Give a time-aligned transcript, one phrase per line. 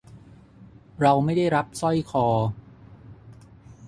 [1.01, 2.25] เราไม่ได้รับสร้อยคอ